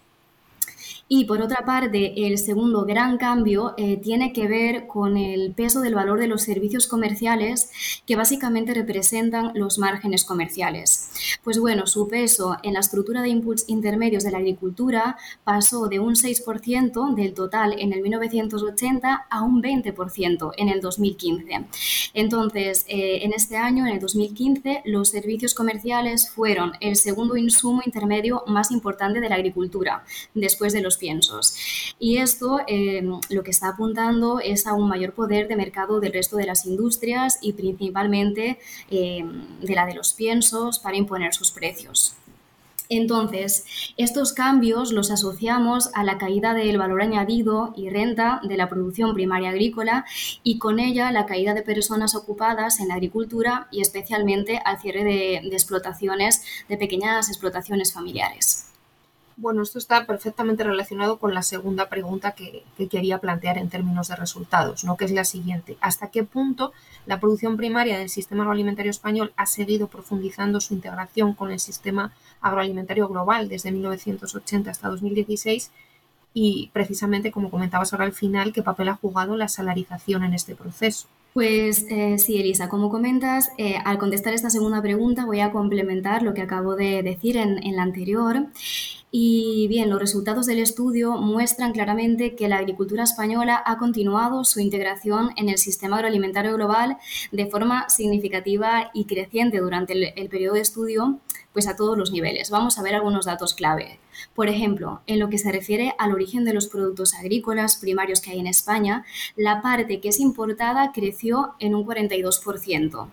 Y 1.13 1.25
por 1.25 1.41
otra 1.41 1.65
parte, 1.65 2.25
el 2.25 2.37
segundo 2.37 2.85
gran 2.85 3.17
cambio 3.17 3.73
eh, 3.75 3.97
tiene 3.97 4.31
que 4.31 4.47
ver 4.47 4.87
con 4.87 5.17
el 5.17 5.53
peso 5.53 5.81
del 5.81 5.93
valor 5.93 6.21
de 6.21 6.29
los 6.29 6.43
servicios 6.43 6.87
comerciales 6.87 7.69
que 8.07 8.15
básicamente 8.15 8.73
representan 8.73 9.51
los 9.53 9.77
márgenes 9.77 10.23
comerciales. 10.23 11.11
Pues 11.43 11.59
bueno, 11.59 11.85
su 11.85 12.07
peso 12.07 12.55
en 12.63 12.75
la 12.75 12.79
estructura 12.79 13.21
de 13.21 13.27
inputs 13.27 13.65
intermedios 13.67 14.23
de 14.23 14.31
la 14.31 14.37
agricultura 14.37 15.17
pasó 15.43 15.89
de 15.89 15.99
un 15.99 16.15
6% 16.15 17.13
del 17.13 17.33
total 17.33 17.75
en 17.77 17.91
el 17.91 18.01
1980 18.03 19.27
a 19.29 19.41
un 19.41 19.61
20% 19.61 20.53
en 20.55 20.69
el 20.69 20.79
2015. 20.79 21.65
Entonces, 22.13 22.85
eh, 22.87 23.19
en 23.23 23.33
este 23.33 23.57
año, 23.57 23.85
en 23.85 23.95
el 23.95 23.99
2015, 23.99 24.83
los 24.85 25.09
servicios 25.09 25.55
comerciales 25.55 26.29
fueron 26.29 26.71
el 26.79 26.95
segundo 26.95 27.35
insumo 27.35 27.81
intermedio 27.85 28.45
más 28.47 28.71
importante 28.71 29.19
de 29.19 29.27
la 29.27 29.35
agricultura, 29.35 30.05
después 30.33 30.71
de 30.71 30.79
los 30.81 31.00
piensos. 31.01 31.55
Y 31.99 32.17
esto 32.17 32.61
eh, 32.67 33.03
lo 33.29 33.43
que 33.43 33.51
está 33.51 33.69
apuntando 33.69 34.39
es 34.39 34.67
a 34.67 34.73
un 34.73 34.87
mayor 34.87 35.13
poder 35.13 35.49
de 35.49 35.57
mercado 35.57 35.99
del 35.99 36.13
resto 36.13 36.37
de 36.37 36.45
las 36.45 36.65
industrias 36.65 37.39
y 37.41 37.53
principalmente 37.53 38.59
eh, 38.89 39.25
de 39.61 39.75
la 39.75 39.85
de 39.85 39.95
los 39.95 40.13
piensos 40.13 40.79
para 40.79 40.95
imponer 40.95 41.33
sus 41.33 41.51
precios. 41.51 42.15
Entonces, 42.93 43.63
estos 43.95 44.33
cambios 44.33 44.91
los 44.91 45.11
asociamos 45.11 45.91
a 45.93 46.03
la 46.03 46.17
caída 46.17 46.53
del 46.53 46.77
valor 46.77 47.01
añadido 47.01 47.73
y 47.77 47.89
renta 47.89 48.41
de 48.43 48.57
la 48.57 48.67
producción 48.67 49.13
primaria 49.13 49.51
agrícola 49.51 50.03
y 50.43 50.59
con 50.59 50.77
ella 50.77 51.09
la 51.13 51.25
caída 51.25 51.53
de 51.53 51.61
personas 51.61 52.15
ocupadas 52.15 52.81
en 52.81 52.89
la 52.89 52.95
agricultura 52.95 53.69
y 53.71 53.79
especialmente 53.79 54.59
al 54.65 54.77
cierre 54.81 55.05
de 55.05 55.37
explotaciones, 55.53 56.43
de 56.67 56.75
pequeñas 56.75 57.29
explotaciones 57.29 57.93
familiares. 57.93 58.70
Bueno, 59.37 59.63
esto 59.63 59.79
está 59.79 60.05
perfectamente 60.05 60.63
relacionado 60.63 61.17
con 61.17 61.33
la 61.33 61.41
segunda 61.41 61.89
pregunta 61.89 62.33
que, 62.33 62.63
quería 62.89 63.19
plantear 63.19 63.57
en 63.57 63.69
términos 63.69 64.09
de 64.09 64.15
resultados, 64.15 64.83
¿no? 64.83 64.97
que 64.97 65.05
es 65.05 65.11
la 65.11 65.23
siguiente. 65.23 65.77
¿Hasta 65.81 66.11
qué 66.11 66.23
punto 66.23 66.73
la 67.05 67.19
producción 67.19 67.57
primaria 67.57 67.97
del 67.97 68.09
sistema 68.09 68.43
agroalimentario 68.43 68.91
español 68.91 69.33
ha 69.37 69.45
seguido 69.45 69.87
profundizando 69.87 70.59
su 70.59 70.73
integración 70.73 71.33
con 71.33 71.51
el 71.51 71.59
sistema 71.59 72.13
agroalimentario 72.41 73.07
global 73.07 73.49
desde 73.49 73.71
1980 73.71 74.69
hasta 74.69 74.89
2016? 74.89 75.71
Y 76.33 76.69
precisamente, 76.73 77.31
como 77.31 77.49
comentabas 77.49 77.93
ahora 77.93 78.05
al 78.05 78.13
final, 78.13 78.53
¿qué 78.53 78.63
papel 78.63 78.89
ha 78.89 78.95
jugado 78.95 79.35
la 79.37 79.47
salarización 79.47 80.23
en 80.23 80.33
este 80.33 80.55
proceso? 80.55 81.07
Pues 81.33 81.85
eh, 81.89 82.17
sí, 82.17 82.41
Elisa, 82.41 82.67
como 82.67 82.89
comentas, 82.89 83.51
eh, 83.57 83.75
al 83.85 83.97
contestar 83.97 84.33
esta 84.33 84.49
segunda 84.49 84.81
pregunta 84.81 85.25
voy 85.25 85.39
a 85.39 85.51
complementar 85.51 86.23
lo 86.23 86.33
que 86.33 86.41
acabo 86.41 86.75
de 86.75 87.03
decir 87.03 87.37
en, 87.37 87.75
la 87.75 87.83
anterior. 87.83 88.47
Y 89.11 89.67
bien, 89.69 89.89
los 89.89 89.99
resultados 89.99 90.45
del 90.45 90.59
estudio 90.59 91.13
muestran 91.13 91.71
claramente 91.71 92.35
que 92.35 92.49
la 92.49 92.57
agricultura 92.57 93.03
española 93.03 93.61
ha 93.65 93.77
continuado 93.77 94.43
su 94.43 94.59
integración 94.59 95.31
en 95.37 95.47
el 95.47 95.57
sistema 95.57 95.97
agroalimentario 95.97 96.53
global 96.55 96.97
de 97.31 97.45
forma 97.45 97.89
significativa 97.89 98.91
y 98.93 99.05
creciente 99.05 99.59
durante 99.59 99.93
el, 99.93 100.13
el 100.17 100.27
periodo 100.29 100.55
de 100.55 100.61
estudio, 100.61 101.19
pues 101.53 101.67
a 101.67 101.77
todos 101.77 101.97
los 101.97 102.11
niveles. 102.11 102.49
Vamos 102.49 102.77
a 102.77 102.83
ver 102.83 102.95
algunos 102.95 103.25
datos 103.25 103.53
clave. 103.53 104.00
Por 104.35 104.49
ejemplo, 104.49 105.01
en 105.07 105.19
lo 105.19 105.29
que 105.29 105.37
se 105.37 105.51
refiere 105.51 105.93
al 105.97 106.11
origen 106.11 106.45
de 106.45 106.53
los 106.53 106.67
productos 106.67 107.13
agrícolas 107.13 107.77
primarios 107.77 108.21
que 108.21 108.31
hay 108.31 108.39
en 108.39 108.47
España, 108.47 109.05
la 109.35 109.61
parte 109.61 109.99
que 109.99 110.09
es 110.09 110.19
importada 110.19 110.91
creció 110.91 111.55
en 111.59 111.75
un 111.75 111.85
42%. 111.85 113.09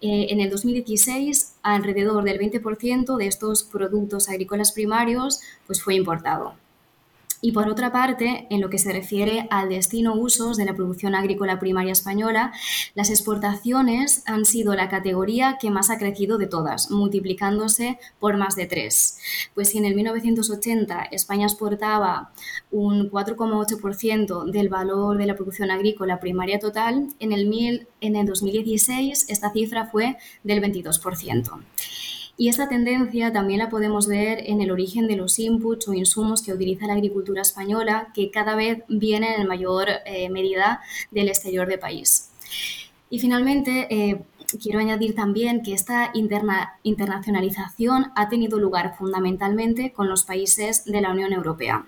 Eh, 0.00 0.26
en 0.30 0.40
el 0.40 0.50
2016, 0.50 1.56
alrededor 1.62 2.24
del 2.24 2.38
20% 2.38 3.16
de 3.16 3.26
estos 3.26 3.64
productos 3.64 4.28
agrícolas 4.28 4.72
primarios 4.72 5.40
pues 5.66 5.82
fue 5.82 5.94
importado. 5.94 6.54
Y 7.44 7.50
por 7.50 7.68
otra 7.68 7.90
parte, 7.90 8.46
en 8.50 8.60
lo 8.60 8.70
que 8.70 8.78
se 8.78 8.92
refiere 8.92 9.48
al 9.50 9.68
destino 9.68 10.14
usos 10.14 10.56
de 10.56 10.64
la 10.64 10.76
producción 10.76 11.16
agrícola 11.16 11.58
primaria 11.58 11.90
española, 11.90 12.52
las 12.94 13.10
exportaciones 13.10 14.22
han 14.26 14.44
sido 14.44 14.76
la 14.76 14.88
categoría 14.88 15.58
que 15.60 15.72
más 15.72 15.90
ha 15.90 15.98
crecido 15.98 16.38
de 16.38 16.46
todas, 16.46 16.92
multiplicándose 16.92 17.98
por 18.20 18.36
más 18.36 18.54
de 18.54 18.66
tres. 18.66 19.18
Pues 19.54 19.70
si 19.70 19.78
en 19.78 19.86
el 19.86 19.96
1980 19.96 21.08
España 21.10 21.46
exportaba 21.46 22.30
un 22.70 23.10
4,8% 23.10 24.44
del 24.44 24.68
valor 24.68 25.18
de 25.18 25.26
la 25.26 25.34
producción 25.34 25.72
agrícola 25.72 26.20
primaria 26.20 26.60
total, 26.60 27.08
en 27.18 27.32
el, 27.32 27.88
en 28.00 28.14
el 28.14 28.26
2016 28.26 29.26
esta 29.28 29.50
cifra 29.50 29.86
fue 29.86 30.16
del 30.44 30.62
22%. 30.62 31.60
Y 32.36 32.48
esta 32.48 32.68
tendencia 32.68 33.32
también 33.32 33.58
la 33.58 33.68
podemos 33.68 34.06
ver 34.06 34.42
en 34.46 34.60
el 34.60 34.70
origen 34.70 35.06
de 35.06 35.16
los 35.16 35.38
inputs 35.38 35.86
o 35.88 35.92
insumos 35.92 36.42
que 36.42 36.52
utiliza 36.52 36.86
la 36.86 36.94
agricultura 36.94 37.42
española, 37.42 38.08
que 38.14 38.30
cada 38.30 38.56
vez 38.56 38.82
vienen 38.88 39.40
en 39.40 39.46
mayor 39.46 39.88
eh, 40.06 40.30
medida 40.30 40.80
del 41.10 41.28
exterior 41.28 41.68
del 41.68 41.78
país. 41.78 42.30
Y 43.10 43.18
finalmente, 43.18 43.86
eh, 43.90 44.22
quiero 44.60 44.78
añadir 44.78 45.14
también 45.14 45.62
que 45.62 45.74
esta 45.74 46.10
interna, 46.14 46.78
internacionalización 46.82 48.12
ha 48.16 48.28
tenido 48.28 48.58
lugar 48.58 48.96
fundamentalmente 48.96 49.92
con 49.92 50.08
los 50.08 50.24
países 50.24 50.84
de 50.86 51.00
la 51.00 51.10
Unión 51.10 51.32
Europea. 51.32 51.86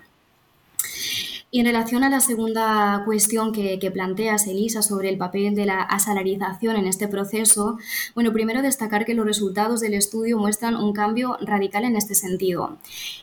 Y 1.55 1.59
en 1.61 1.67
relación 1.67 2.03
a 2.03 2.09
la 2.09 2.19
segunda 2.19 3.03
cuestión 3.05 3.53
que, 3.53 3.79
planteas, 3.89 4.45
Elisa, 4.45 4.81
sobre 4.81 5.07
el 5.07 5.17
papel 5.17 5.55
de 5.55 5.65
la 5.65 5.83
asalarización 5.83 6.75
en 6.75 6.85
este 6.85 7.07
proceso, 7.07 7.77
bueno, 8.13 8.33
primero 8.33 8.61
destacar 8.61 9.05
que 9.05 9.13
los 9.13 9.25
resultados 9.25 9.79
del 9.79 9.93
estudio 9.93 10.37
muestran 10.37 10.75
un 10.75 10.91
cambio 10.91 11.37
radical 11.39 11.85
en 11.85 11.95
este 11.95 12.13
sentido. 12.13 12.77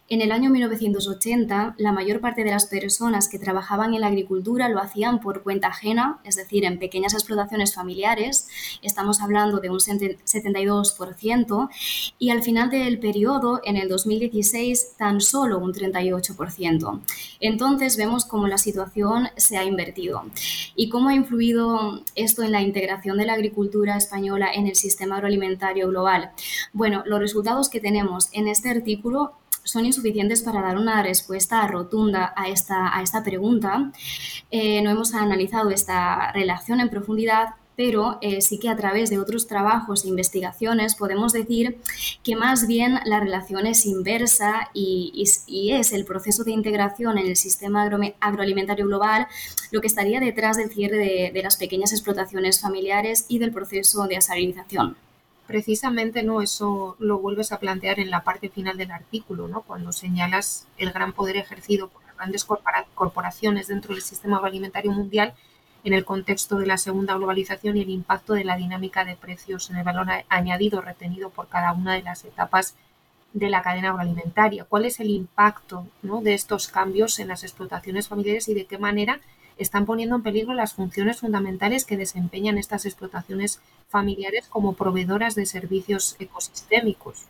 En 0.09 0.23
el 0.23 0.33
año 0.33 0.49
1980, 0.49 1.75
la 1.77 1.93
mayor 1.93 2.21
parte 2.21 2.43
de 2.43 2.53
las 2.53 2.65
personas 2.65 3.29
que 3.29 3.39
trabajaban 3.39 3.93
en 3.93 4.01
la 4.01 4.07
agricultura 4.07 4.71
lo 4.71 4.81
hacían 4.81 5.21
por 5.21 5.43
cuenta 5.43 5.69
ajena, 5.69 6.19
es 6.25 6.37
decir, 6.37 6.65
en 6.65 6.79
pequeñas 6.79 7.13
explotaciones 7.13 7.75
familiares, 7.75 8.49
estamos 8.81 9.21
hablando 9.21 9.59
de 9.59 9.69
un 9.69 9.79
72%, 9.79 11.69
y 12.19 12.31
al 12.31 12.43
final 12.43 12.71
del 12.71 12.99
periodo, 12.99 13.61
en 13.63 13.77
el 13.77 13.91
2016, 13.91 14.95
tan 14.97 15.21
solo 15.21 15.59
un 15.59 15.75
38%. 15.75 17.01
Entonces 17.41 17.99
vemos 17.99 18.22
cómo 18.25 18.49
la 18.49 18.59
situación 18.59 19.29
se 19.37 19.57
ha 19.57 19.65
invertido. 19.65 20.23
¿Y 20.75 20.89
cómo 20.89 21.09
ha 21.09 21.15
influido 21.15 22.03
esto 22.15 22.43
en 22.43 22.53
la 22.53 22.63
integración 22.63 23.19
de 23.19 23.27
la 23.27 23.35
agricultura 23.35 23.97
española 23.97 24.51
en 24.53 24.67
el 24.67 24.77
sistema 24.77 25.17
agroalimentario 25.17 25.89
global? 25.89 26.33
Bueno, 26.73 27.03
los 27.07 27.21
resultados 27.21 27.69
que 27.69 27.81
tenemos 27.81 28.29
en 28.33 28.49
este 28.49 28.71
artículo 28.71 29.33
son 29.65 29.87
insuficientes 29.87 30.43
para 30.43 30.61
dar 30.61 30.77
una 30.77 31.03
respuesta 31.03 31.67
rotunda 31.67 32.33
a 32.37 32.49
esta, 32.49 32.97
a 32.97 33.03
esta 33.03 33.23
pregunta. 33.23 33.93
Eh, 34.51 34.83
no 34.83 34.91
hemos 34.91 35.15
analizado 35.15 35.71
esta 35.71 36.33
relación 36.33 36.81
en 36.81 36.89
profundidad, 36.89 37.55
pero 37.77 38.19
eh, 38.21 38.41
sí 38.43 38.59
que 38.59 38.69
a 38.69 38.77
través 38.77 39.11
de 39.11 39.19
otros 39.19 39.47
trabajos 39.47 40.05
e 40.05 40.09
investigaciones 40.09 40.95
podemos 40.95 41.33
decir 41.33 41.79
que 42.23 42.37
más 42.37 42.67
bien 42.67 42.99
la 43.05 43.21
relación 43.21 43.67
es 43.67 43.87
inversa 43.87 44.71
y, 44.75 45.25
es 45.73 45.93
el 45.93 46.05
proceso 46.05 46.45
de 46.45 46.53
integración 46.53 47.19
en 47.19 47.27
el 47.27 47.37
sistema 47.37 47.89
agroalimentario 48.21 48.87
global 48.87 49.27
lo 49.71 49.81
que 49.81 49.87
estaría 49.87 50.21
detrás 50.21 50.57
del 50.57 50.71
cierre 50.71 50.99
de, 51.33 51.43
las 51.43 51.57
pequeñas 51.57 51.93
explotaciones 51.93 52.61
familiares 52.61 53.27
y 53.29 53.39
del 53.39 53.53
proceso 53.53 54.07
de 54.07 54.17
asalarización. 54.17 54.97
Precisamente, 55.47 56.23
¿no? 56.23 56.41
Eso 56.41 56.97
lo 57.01 57.19
vuelves 57.19 57.51
a 57.51 57.59
plantear 57.59 57.99
en 57.99 58.11
la 58.11 58.23
parte 58.23 58.49
final 58.49 58.77
del 58.77 58.93
artículo, 58.93 59.49
¿no? 59.49 59.63
Cuando 59.63 59.93
señalas 59.93 60.69
el 60.79 60.93
gran 60.93 61.13
poder 61.13 61.37
ejercido 61.37 61.89
por 61.89 62.05
las 62.05 62.17
grandes 62.17 62.47
corporaciones 62.95 63.67
dentro 63.67 63.95
del 63.95 64.03
sistema 64.03 64.37
agroalimentario 64.37 64.93
mundial 64.93 65.35
en 65.85 65.95
el 65.95 66.05
contexto 66.05 66.59
de 66.59 66.67
la 66.67 66.79
segunda 66.79 67.15
globalización 67.15 67.77
y 67.77 67.83
el 67.83 67.91
impacto 67.91 68.35
de 68.35 68.45
la 68.45 68.57
dinámica 68.57 69.05
de 69.05 69.17
precios 69.17 69.71
en 69.71 69.77
el 69.77 69.85
valor 69.85 70.07
añadido 70.29 70.81
retenido 70.81 71.31
por 71.31 71.49
cada 71.49 71.73
una 71.73 71.95
de 71.95 72.03
las 72.03 72.25
etapas 72.25 72.75
de 73.33 73.51
la 73.51 73.63
cadena 73.63 73.91
agroalimentaria. 73.91 74.65
¿Cuál 74.65 74.85
es 74.85 75.01
el 75.01 75.11
impacto 75.11 75.87
de 76.03 76.35
estos 76.35 76.69
cambios 76.69 77.19
en 77.19 77.29
las 77.29 77.43
explotaciones 77.43 78.09
familiares 78.09 78.49
y 78.49 78.55
de 78.55 78.67
qué 78.67 78.79
manera 78.79 79.21
están 79.59 79.87
poniendo 79.87 80.17
en 80.17 80.23
peligro 80.23 80.55
las 80.55 80.75
funciones 80.75 81.21
fundamentales 81.21 81.85
que 81.85 81.97
desempeñan 81.97 82.59
estas 82.59 82.85
explotaciones 82.87 83.61
familiares 83.89 84.49
como 84.49 84.75
proveedoras 84.75 85.35
de 85.35 85.47
servicios 85.47 86.17
ecosistémicos? 86.19 87.27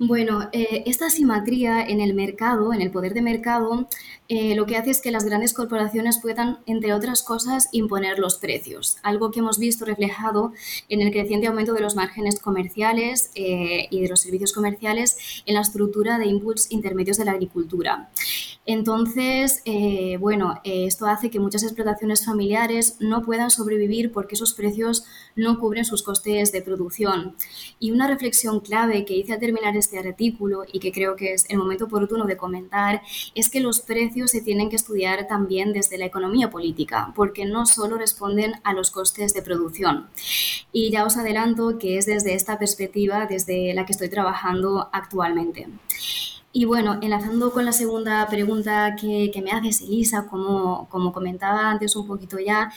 Bueno, 0.00 0.48
eh, 0.52 0.82
esta 0.86 1.06
asimetría 1.06 1.80
en 1.86 2.00
el 2.00 2.14
mercado, 2.14 2.72
en 2.72 2.82
el 2.82 2.90
poder 2.90 3.14
de 3.14 3.22
mercado, 3.22 3.88
eh, 4.28 4.56
lo 4.56 4.66
que 4.66 4.76
hace 4.76 4.90
es 4.90 5.00
que 5.00 5.12
las 5.12 5.24
grandes 5.24 5.54
corporaciones 5.54 6.18
puedan, 6.20 6.58
entre 6.66 6.92
otras 6.92 7.22
cosas, 7.22 7.68
imponer 7.70 8.18
los 8.18 8.38
precios, 8.38 8.96
algo 9.04 9.30
que 9.30 9.38
hemos 9.38 9.60
visto 9.60 9.84
reflejado 9.84 10.52
en 10.88 11.00
el 11.00 11.12
creciente 11.12 11.46
aumento 11.46 11.74
de 11.74 11.80
los 11.80 11.94
márgenes 11.94 12.40
comerciales 12.40 13.30
eh, 13.36 13.86
y 13.88 14.00
de 14.02 14.08
los 14.08 14.20
servicios 14.20 14.52
comerciales 14.52 15.42
en 15.46 15.54
la 15.54 15.60
estructura 15.60 16.18
de 16.18 16.26
inputs 16.26 16.72
intermedios 16.72 17.16
de 17.16 17.26
la 17.26 17.32
agricultura. 17.32 18.10
Entonces, 18.66 19.60
eh, 19.66 20.16
bueno, 20.18 20.60
eh, 20.64 20.86
esto 20.86 21.06
hace 21.06 21.28
que 21.28 21.38
muchas 21.38 21.62
explotaciones 21.62 22.24
familiares 22.24 22.96
no 22.98 23.22
puedan 23.22 23.50
sobrevivir 23.50 24.10
porque 24.10 24.36
esos 24.36 24.54
precios 24.54 25.04
no 25.36 25.58
cubren 25.58 25.84
sus 25.84 26.02
costes 26.02 26.50
de 26.50 26.62
producción. 26.62 27.36
Y 27.78 27.90
una 27.90 28.08
reflexión 28.08 28.60
clave 28.60 29.04
que 29.04 29.16
hice 29.16 29.34
al 29.34 29.38
terminar 29.38 29.76
este 29.76 29.98
artículo 29.98 30.64
y 30.72 30.80
que 30.80 30.92
creo 30.92 31.14
que 31.14 31.34
es 31.34 31.44
el 31.50 31.58
momento 31.58 31.84
oportuno 31.84 32.24
de 32.24 32.38
comentar 32.38 33.02
es 33.34 33.50
que 33.50 33.60
los 33.60 33.80
precios 33.80 34.30
se 34.30 34.40
tienen 34.40 34.70
que 34.70 34.76
estudiar 34.76 35.26
también 35.26 35.74
desde 35.74 35.98
la 35.98 36.06
economía 36.06 36.50
política, 36.50 37.12
porque 37.14 37.44
no 37.44 37.66
solo 37.66 37.98
responden 37.98 38.54
a 38.64 38.72
los 38.72 38.90
costes 38.90 39.34
de 39.34 39.42
producción. 39.42 40.06
Y 40.72 40.90
ya 40.90 41.04
os 41.04 41.18
adelanto 41.18 41.78
que 41.78 41.98
es 41.98 42.06
desde 42.06 42.34
esta 42.34 42.58
perspectiva 42.58 43.26
desde 43.26 43.74
la 43.74 43.84
que 43.84 43.92
estoy 43.92 44.08
trabajando 44.08 44.88
actualmente. 44.92 45.68
Y 46.56 46.66
bueno, 46.66 47.00
enlazando 47.02 47.50
con 47.50 47.64
la 47.64 47.72
segunda 47.72 48.24
pregunta 48.28 48.94
que, 48.94 49.42
me 49.42 49.50
haces, 49.50 49.80
Elisa, 49.80 50.28
como, 50.28 50.88
como 50.88 51.12
comentaba 51.12 51.68
antes 51.68 51.96
un 51.96 52.06
poquito 52.06 52.38
ya, 52.38 52.72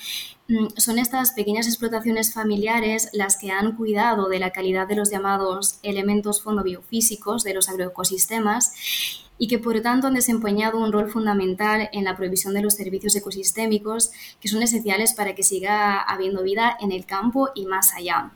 mm, 0.48 0.70
son 0.78 0.98
estas 0.98 1.34
pequeñas 1.34 1.68
explotaciones 1.68 2.34
familiares 2.34 3.10
las 3.14 3.38
que 3.38 3.52
han 3.52 3.76
cuidado 3.76 4.30
de 4.30 4.40
la 4.40 4.50
calidad 4.50 4.88
de 4.88 4.96
los 4.96 5.12
llamados 5.12 5.78
elementos 5.84 6.42
fondobiofísicos 6.42 7.44
de 7.44 7.54
los 7.54 7.70
agroecosistemas 7.70 9.27
y 9.38 9.48
que 9.48 9.60
por 9.60 9.80
tanto 9.82 10.08
han 10.08 10.14
desempeñado 10.14 10.80
un 10.80 10.92
rol 10.92 11.10
fundamental 11.10 11.90
en 11.92 12.04
la 12.04 12.16
provisión 12.16 12.54
de 12.54 12.62
los 12.62 12.76
servicios 12.76 13.16
ecosistémicos 13.16 14.12
que 14.40 14.48
son 14.48 14.62
esenciales 14.64 15.14
para 15.14 15.36
que 15.36 15.44
siga 15.44 16.02
habiendo 16.02 16.44
vida 16.44 16.78
en 16.80 16.92
el 16.92 17.06
campo 17.06 17.50
y 17.56 17.66
más 17.66 17.94
allá. 17.94 18.32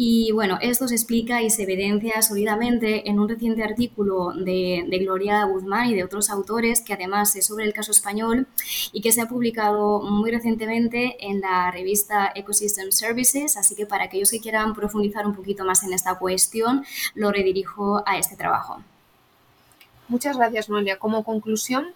Y 0.00 0.30
bueno, 0.30 0.58
esto 0.60 0.86
se 0.86 0.94
explica 0.94 1.42
y 1.42 1.50
se 1.50 1.64
evidencia 1.64 2.22
sólidamente 2.22 3.10
en 3.10 3.18
un 3.18 3.28
reciente 3.28 3.64
artículo 3.64 4.32
de, 4.32 4.86
Gloria 5.00 5.42
Guzmán 5.44 5.88
y 5.88 5.94
de 5.96 6.04
otros 6.04 6.30
autores, 6.30 6.82
que 6.82 6.92
además 6.92 7.34
es 7.34 7.46
sobre 7.46 7.64
el 7.64 7.72
caso 7.72 7.90
español 7.90 8.46
y 8.92 9.00
que 9.00 9.10
se 9.10 9.22
ha 9.22 9.28
publicado 9.28 10.02
muy 10.02 10.30
recientemente 10.30 11.16
en 11.18 11.40
la 11.40 11.72
revista 11.72 12.30
Ecosystem 12.32 12.92
Services. 12.92 13.56
Así 13.56 13.74
que 13.74 13.86
para 13.86 14.04
aquellos 14.04 14.30
que 14.30 14.38
quieran 14.38 14.72
profundizar 14.72 15.26
un 15.26 15.34
poquito 15.34 15.64
más 15.64 15.82
en 15.82 15.92
esta 15.92 16.16
cuestión, 16.16 16.84
lo 17.14 17.32
redirijo 17.32 18.00
a 18.06 18.18
este 18.18 18.36
trabajo. 18.36 18.80
Muchas 20.08 20.38
gracias, 20.38 20.70
Noelia. 20.70 20.98
Como 20.98 21.22
conclusión, 21.22 21.88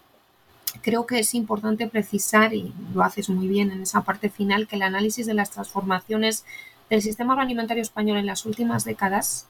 creo 0.81 1.07
que 1.07 1.19
es 1.19 1.33
importante 1.33 1.87
precisar, 1.87 2.53
y 2.53 2.71
lo 2.93 3.03
haces 3.03 3.29
muy 3.29 3.47
bien 3.47 3.71
en 3.71 3.81
esa 3.81 4.01
parte 4.01 4.29
final, 4.29 4.67
que 4.67 4.75
el 4.75 4.83
análisis 4.83 5.25
de 5.25 5.33
las 5.33 5.49
transformaciones 5.49 6.45
del 6.91 7.01
sistema 7.01 7.33
agroalimentario 7.33 7.81
español 7.81 8.17
en 8.17 8.27
las 8.27 8.45
últimas 8.45 8.85
décadas, 8.85 9.47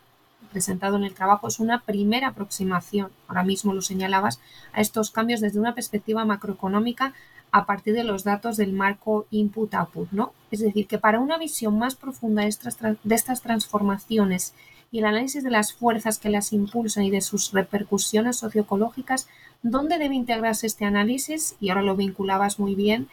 presentado 0.52 0.96
en 0.96 1.04
el 1.04 1.14
trabajo, 1.14 1.48
es 1.48 1.60
una 1.60 1.82
primera 1.82 2.30
aproximación, 2.30 3.12
ahora 3.28 3.44
mismo 3.44 3.74
lo 3.74 3.82
señalabas, 3.82 4.40
a 4.72 4.80
estos 4.80 5.12
cambios 5.12 5.42
desde 5.42 5.60
una 5.60 5.76
perspectiva 5.76 6.24
macroeconómica 6.24 7.14
a 7.52 7.66
partir 7.66 7.94
de 7.94 8.04
los 8.04 8.24
datos 8.24 8.58
del 8.58 8.74
marco 8.74 9.28
input-output, 9.30 10.12
¿no? 10.12 10.34
Es 10.52 10.60
decir, 10.62 10.88
que 10.88 10.98
para 10.98 11.20
una 11.20 11.38
visión 11.38 11.78
más 11.78 11.96
profunda 11.96 12.44
de 12.44 13.16
estas 13.16 13.42
transformaciones 13.42 14.54
y 14.94 15.00
el 15.00 15.06
análisis 15.06 15.44
de 15.44 15.50
las 15.50 15.74
fuerzas 15.74 16.20
que 16.20 16.30
las 16.30 16.54
impulsan 16.54 17.04
y 17.04 17.10
de 17.10 17.22
sus 17.22 17.52
repercusiones 17.52 18.38
socioecológicas, 18.38 19.28
¿dónde 19.64 19.98
debe 19.98 20.14
integrarse 20.14 20.68
este 20.68 20.86
análisis? 20.86 21.56
Y 21.60 21.70
ahora 21.70 21.82
lo 21.82 21.96
vinculabas 21.96 22.60
muy 22.60 22.76
bien. 22.76 23.08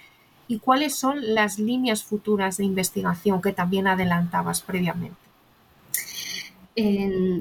¿Y 0.47 0.59
cuáles 0.59 0.95
son 0.95 1.35
las 1.35 1.59
líneas 1.59 2.05
futuras 2.05 2.59
de 2.59 2.67
investigación 2.67 3.41
que 3.41 3.55
también 3.55 3.87
adelantabas 3.87 4.61
previamente? 4.61 5.30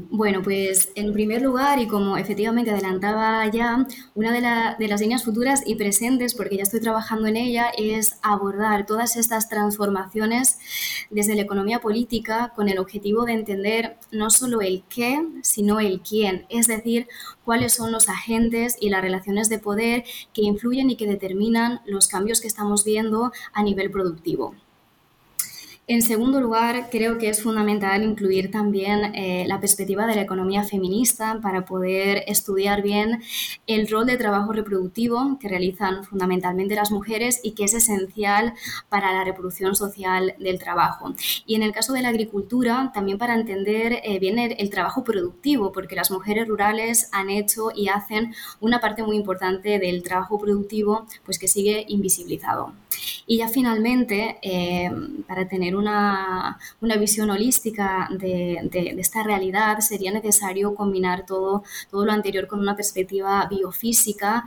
Bueno, 0.10 0.41
pues 0.43 0.91
en 0.96 1.13
primer 1.13 1.41
lugar, 1.41 1.79
y 1.79 1.88
como 1.88 2.17
efectivamente 2.17 2.72
adelantaba 2.72 3.46
ya, 3.48 3.86
una 4.15 4.31
de, 4.31 4.41
de, 4.77 4.88
las 4.88 5.01
líneas 5.01 5.24
futuras 5.24 5.63
y 5.65 5.75
presentes, 5.75 6.34
porque 6.34 6.58
ya 6.58 6.63
estoy 6.63 6.79
trabajando 6.79 7.27
en 7.27 7.38
ella, 7.38 7.72
es 7.77 8.17
abordar 8.22 8.86
todas 8.86 9.15
estas 9.15 9.50
transformaciones 9.50 10.60
desde 11.10 11.36
la 11.36 11.41
economía 11.41 11.79
política 11.79 12.53
con 12.55 12.69
el 12.69 12.79
objetivo 12.79 13.25
de 13.25 13.34
entender 13.34 13.98
no 14.12 14.29
solo 14.29 14.62
el 14.62 14.84
qué, 14.89 15.25
sino 15.41 15.79
el 15.79 16.01
quién, 16.01 16.46
es 16.50 16.67
decir, 16.67 17.08
cuáles 17.43 17.74
son 17.74 17.91
los 17.91 18.10
agentes 18.10 18.77
y 18.79 18.89
las 18.89 19.01
relaciones 19.01 19.50
de 19.50 19.60
poder 19.60 20.03
que 20.34 20.43
influyen 20.43 20.89
y 20.89 20.98
que 20.98 21.08
determinan 21.08 21.81
los 21.86 22.08
cambios 22.08 22.41
que 22.41 22.48
estamos 22.48 22.84
viendo 22.84 23.31
a 23.53 23.63
nivel 23.63 23.91
productivo. 23.91 24.55
En 25.91 26.03
segundo 26.03 26.39
lugar, 26.39 26.89
creo 26.91 27.17
que 27.17 27.29
es 27.29 27.41
fundamental 27.41 28.03
incluir 28.03 28.51
también 28.51 29.15
eh, 29.15 29.46
la 29.48 29.60
perspectiva 29.60 30.05
de 30.05 30.13
la 30.13 30.22
economía 30.22 30.63
feminista 30.63 31.39
para 31.41 31.65
poder 31.65 32.24
estudiar 32.27 32.84
bien 32.84 33.24
el 33.65 33.88
rol 33.89 34.05
de 34.05 34.15
trabajo 34.15 34.53
reproductivo 34.53 35.39
que 35.39 35.50
realizan 35.50 36.03
fundamentalmente 36.03 36.75
las 36.75 36.91
mujeres 36.91 37.39
y 37.41 37.53
que 37.53 37.63
es 37.63 37.74
esencial 37.74 38.53
para 38.88 39.12
la 39.13 39.24
reproducción 39.24 39.75
social 39.75 40.36
del 40.38 40.60
trabajo. 40.60 41.15
Y 41.48 41.55
en 41.55 41.63
el 41.63 41.72
caso 41.72 41.93
de 41.93 42.03
la 42.03 42.10
agricultura, 42.10 42.91
también 42.93 43.17
para 43.17 43.34
entender 43.34 44.00
eh, 44.03 44.19
bien 44.19 44.38
el, 44.38 44.69
trabajo 44.69 45.03
productivo, 45.03 45.72
porque 45.72 45.96
las 45.96 46.12
mujeres 46.12 46.48
rurales 46.48 47.10
han 47.12 47.31
hecho 47.31 47.72
y 47.75 47.88
hacen 47.88 48.36
una 48.60 48.79
parte 48.79 49.01
muy 49.01 49.15
importante 49.15 49.79
del 49.79 50.03
trabajo 50.03 50.38
productivo 50.38 51.08
pues 51.25 51.39
que 51.39 51.48
sigue 51.48 51.84
invisibilizado. 51.88 52.74
Y 53.25 53.38
ya 53.38 53.48
finalmente, 53.48 54.38
eh, 54.41 54.89
para 55.27 55.48
tener 55.48 55.75
una, 55.75 56.58
visión 57.00 57.29
holística 57.29 58.10
de, 58.12 58.70
esta 58.98 59.24
realidad, 59.24 59.79
sería 59.79 60.12
necesario 60.12 60.75
combinar 60.75 61.25
todo, 61.25 61.63
todo 61.89 62.06
lo 62.06 62.12
anterior 62.12 62.48
con 62.48 62.60
una 62.60 62.75
perspectiva 62.75 63.48
biofísica 63.50 64.46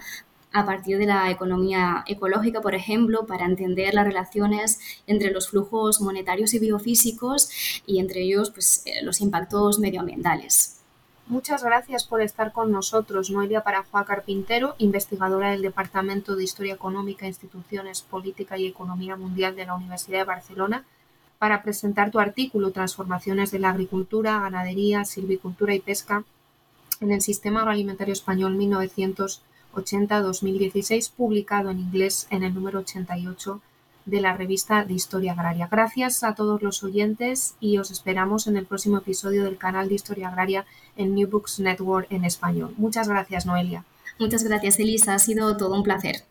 a 0.52 0.66
partir 0.66 0.98
de 0.98 1.06
la 1.06 1.30
economía 1.30 2.04
ecológica, 2.06 2.60
por 2.60 2.74
ejemplo, 2.74 3.26
para 3.26 3.46
entender 3.46 3.94
las 3.94 4.06
relaciones 4.06 4.78
entre 5.06 5.30
los 5.30 5.48
flujos 5.48 6.00
monetarios 6.00 6.54
y 6.54 6.58
biofísicos 6.58 7.48
y 7.86 7.98
entre 7.98 8.22
ellos 8.22 8.50
pues, 8.50 8.82
eh, 8.86 9.02
los 9.02 9.20
impactos 9.20 9.78
medioambientales. 9.78 10.81
Muchas 11.28 11.62
gracias 11.62 12.04
por 12.04 12.20
estar 12.20 12.50
con 12.52 12.72
nosotros, 12.72 13.30
Noelia 13.30 13.62
Parajuá 13.62 14.04
Carpintero, 14.04 14.74
investigadora 14.78 15.52
del 15.52 15.62
Departamento 15.62 16.34
de 16.34 16.42
Historia 16.42 16.74
Económica, 16.74 17.28
Instituciones, 17.28 18.02
Política 18.02 18.58
y 18.58 18.66
Economía 18.66 19.14
Mundial 19.16 19.54
de 19.54 19.64
la 19.64 19.76
Universidad 19.76 20.18
de 20.18 20.24
Barcelona, 20.24 20.84
para 21.38 21.62
presentar 21.62 22.10
tu 22.10 22.18
artículo 22.18 22.72
Transformaciones 22.72 23.52
de 23.52 23.60
la 23.60 23.70
Agricultura, 23.70 24.40
Ganadería, 24.40 25.04
Silvicultura 25.04 25.74
y 25.74 25.80
Pesca 25.80 26.24
en 27.00 27.12
el 27.12 27.22
Sistema 27.22 27.60
Agroalimentario 27.60 28.12
Español 28.12 28.58
1980-2016, 28.58 31.12
publicado 31.12 31.70
en 31.70 31.78
inglés 31.78 32.26
en 32.30 32.42
el 32.42 32.52
número 32.52 32.80
88 32.80 33.62
de 34.04 34.20
la 34.20 34.36
revista 34.36 34.84
de 34.84 34.94
Historia 34.94 35.32
Agraria. 35.32 35.68
Gracias 35.70 36.24
a 36.24 36.34
todos 36.34 36.62
los 36.62 36.82
oyentes 36.82 37.54
y 37.60 37.78
os 37.78 37.90
esperamos 37.90 38.46
en 38.46 38.56
el 38.56 38.66
próximo 38.66 38.98
episodio 38.98 39.44
del 39.44 39.58
canal 39.58 39.88
de 39.88 39.94
Historia 39.94 40.28
Agraria 40.28 40.64
en 40.96 41.14
New 41.14 41.28
Books 41.28 41.60
Network 41.60 42.06
en 42.10 42.24
español. 42.24 42.74
Muchas 42.76 43.08
gracias, 43.08 43.46
Noelia. 43.46 43.84
Muchas 44.18 44.44
gracias, 44.44 44.78
Elisa. 44.78 45.14
Ha 45.14 45.18
sido 45.18 45.56
todo 45.56 45.74
un 45.74 45.82
placer. 45.82 46.24